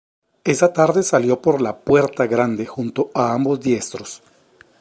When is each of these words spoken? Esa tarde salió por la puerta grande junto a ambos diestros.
Esa 0.43 0.73
tarde 0.73 1.03
salió 1.03 1.43
por 1.43 1.61
la 1.61 1.77
puerta 1.81 2.25
grande 2.25 2.65
junto 2.65 3.11
a 3.13 3.33
ambos 3.33 3.59
diestros. 3.59 4.23